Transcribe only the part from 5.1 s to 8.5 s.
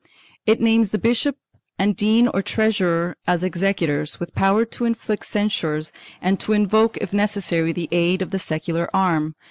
censures and to invoke if necessary the aid of the